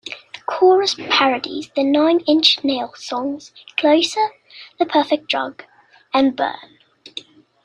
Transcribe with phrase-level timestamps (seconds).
[0.33, 4.31] The chorus parodies the Nine Inch Nails songs "Closer",
[4.79, 5.63] "The Perfect Drug"
[6.11, 6.79] and "Burn".